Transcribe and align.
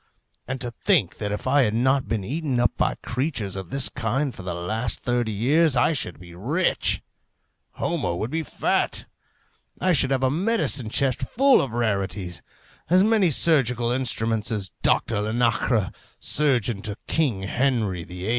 And 0.47 0.59
to 0.61 0.71
think 0.71 1.19
that 1.19 1.31
if 1.31 1.45
I 1.45 1.61
had 1.61 1.75
not 1.75 2.07
been 2.07 2.23
eaten 2.23 2.59
up 2.59 2.71
by 2.75 2.95
creatures 3.03 3.55
of 3.55 3.69
this 3.69 3.87
kind 3.87 4.33
for 4.33 4.41
the 4.41 4.55
last 4.55 5.01
thirty 5.01 5.31
years, 5.31 5.75
I 5.75 5.93
should 5.93 6.19
be 6.19 6.33
rich; 6.33 7.03
Homo 7.73 8.15
would 8.15 8.31
be 8.31 8.41
fat; 8.41 9.05
I 9.79 9.91
should 9.93 10.09
have 10.09 10.23
a 10.23 10.31
medicine 10.31 10.89
chest 10.89 11.21
full 11.21 11.61
of 11.61 11.73
rarities; 11.73 12.41
as 12.89 13.03
many 13.03 13.29
surgical 13.29 13.91
instruments 13.91 14.49
as 14.51 14.71
Doctor 14.81 15.21
Linacre, 15.21 15.91
surgeon 16.19 16.81
to 16.81 16.97
King 17.05 17.43
Henry 17.43 18.03
VIII. 18.03 18.29